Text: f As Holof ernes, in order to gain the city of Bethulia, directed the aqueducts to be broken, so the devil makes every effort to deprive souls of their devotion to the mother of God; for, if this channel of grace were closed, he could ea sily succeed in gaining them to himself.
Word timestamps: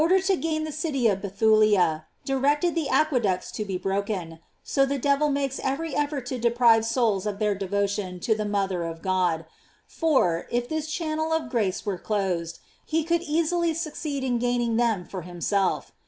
f 0.01 0.05
As 0.05 0.11
Holof 0.11 0.15
ernes, 0.15 0.15
in 0.15 0.31
order 0.31 0.41
to 0.41 0.47
gain 0.47 0.63
the 0.63 0.71
city 0.71 1.07
of 1.09 1.21
Bethulia, 1.21 2.05
directed 2.25 2.73
the 2.73 2.89
aqueducts 2.89 3.51
to 3.51 3.63
be 3.63 3.77
broken, 3.77 4.39
so 4.63 4.83
the 4.83 4.97
devil 4.97 5.29
makes 5.29 5.59
every 5.63 5.95
effort 5.95 6.25
to 6.25 6.39
deprive 6.39 6.85
souls 6.85 7.27
of 7.27 7.37
their 7.37 7.53
devotion 7.53 8.19
to 8.21 8.33
the 8.33 8.43
mother 8.43 8.83
of 8.83 9.03
God; 9.03 9.45
for, 9.85 10.47
if 10.49 10.67
this 10.67 10.87
channel 10.87 11.31
of 11.31 11.51
grace 11.51 11.85
were 11.85 11.99
closed, 11.99 12.57
he 12.83 13.03
could 13.03 13.21
ea 13.21 13.45
sily 13.45 13.75
succeed 13.75 14.23
in 14.23 14.39
gaining 14.39 14.77
them 14.77 15.05
to 15.05 15.21
himself. 15.21 15.91